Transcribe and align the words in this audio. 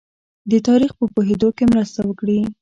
د 0.51 0.53
تاریخ 0.67 0.91
په 0.99 1.05
پوهېدو 1.13 1.49
کې 1.57 1.65
مرسته 1.73 1.99
وکړي. 2.05 2.39